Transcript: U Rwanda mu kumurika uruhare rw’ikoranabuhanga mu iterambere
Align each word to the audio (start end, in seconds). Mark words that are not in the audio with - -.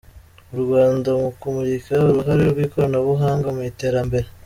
U 0.55 0.57
Rwanda 0.63 1.09
mu 1.21 1.29
kumurika 1.39 1.93
uruhare 2.09 2.43
rw’ikoranabuhanga 2.51 3.47
mu 3.55 3.61
iterambere 3.71 4.27